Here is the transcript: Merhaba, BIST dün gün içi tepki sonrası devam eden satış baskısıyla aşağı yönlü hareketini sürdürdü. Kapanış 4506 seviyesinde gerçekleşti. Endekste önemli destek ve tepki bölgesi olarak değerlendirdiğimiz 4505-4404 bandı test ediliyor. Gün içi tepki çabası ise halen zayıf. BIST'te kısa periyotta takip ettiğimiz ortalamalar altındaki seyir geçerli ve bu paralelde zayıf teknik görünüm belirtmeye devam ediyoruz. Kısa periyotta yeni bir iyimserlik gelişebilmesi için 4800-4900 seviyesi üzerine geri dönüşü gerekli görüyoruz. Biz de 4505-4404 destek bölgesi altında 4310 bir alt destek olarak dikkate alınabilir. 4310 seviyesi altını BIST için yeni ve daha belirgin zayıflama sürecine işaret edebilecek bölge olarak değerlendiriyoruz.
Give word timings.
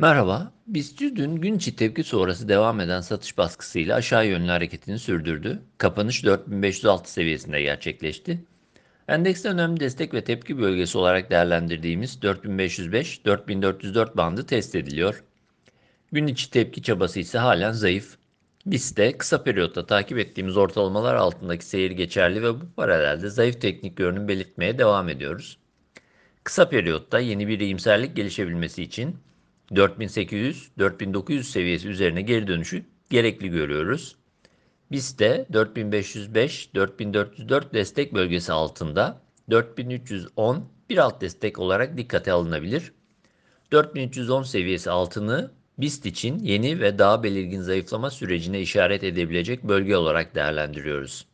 Merhaba, 0.00 0.52
BIST 0.66 1.00
dün 1.00 1.36
gün 1.36 1.54
içi 1.54 1.76
tepki 1.76 2.04
sonrası 2.04 2.48
devam 2.48 2.80
eden 2.80 3.00
satış 3.00 3.38
baskısıyla 3.38 3.96
aşağı 3.96 4.26
yönlü 4.26 4.50
hareketini 4.50 4.98
sürdürdü. 4.98 5.62
Kapanış 5.78 6.24
4506 6.24 7.12
seviyesinde 7.12 7.62
gerçekleşti. 7.62 8.44
Endekste 9.08 9.48
önemli 9.48 9.80
destek 9.80 10.14
ve 10.14 10.24
tepki 10.24 10.58
bölgesi 10.58 10.98
olarak 10.98 11.30
değerlendirdiğimiz 11.30 12.18
4505-4404 12.22 14.16
bandı 14.16 14.46
test 14.46 14.74
ediliyor. 14.74 15.24
Gün 16.12 16.26
içi 16.26 16.50
tepki 16.50 16.82
çabası 16.82 17.20
ise 17.20 17.38
halen 17.38 17.72
zayıf. 17.72 18.16
BIST'te 18.66 19.18
kısa 19.18 19.42
periyotta 19.42 19.86
takip 19.86 20.18
ettiğimiz 20.18 20.56
ortalamalar 20.56 21.14
altındaki 21.14 21.64
seyir 21.64 21.90
geçerli 21.90 22.42
ve 22.42 22.60
bu 22.60 22.72
paralelde 22.76 23.28
zayıf 23.28 23.60
teknik 23.60 23.96
görünüm 23.96 24.28
belirtmeye 24.28 24.78
devam 24.78 25.08
ediyoruz. 25.08 25.58
Kısa 26.44 26.68
periyotta 26.68 27.18
yeni 27.18 27.48
bir 27.48 27.60
iyimserlik 27.60 28.16
gelişebilmesi 28.16 28.82
için 28.82 29.16
4800-4900 29.72 31.42
seviyesi 31.42 31.88
üzerine 31.88 32.22
geri 32.22 32.46
dönüşü 32.46 32.84
gerekli 33.10 33.48
görüyoruz. 33.48 34.16
Biz 34.90 35.18
de 35.18 35.46
4505-4404 35.52 37.74
destek 37.74 38.14
bölgesi 38.14 38.52
altında 38.52 39.22
4310 39.50 40.68
bir 40.90 40.98
alt 40.98 41.20
destek 41.20 41.58
olarak 41.58 41.96
dikkate 41.96 42.32
alınabilir. 42.32 42.92
4310 43.72 44.42
seviyesi 44.42 44.90
altını 44.90 45.50
BIST 45.78 46.06
için 46.06 46.38
yeni 46.38 46.80
ve 46.80 46.98
daha 46.98 47.22
belirgin 47.22 47.60
zayıflama 47.60 48.10
sürecine 48.10 48.60
işaret 48.60 49.04
edebilecek 49.04 49.64
bölge 49.64 49.96
olarak 49.96 50.34
değerlendiriyoruz. 50.34 51.29